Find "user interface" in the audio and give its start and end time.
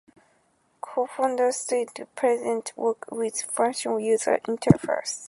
4.07-5.19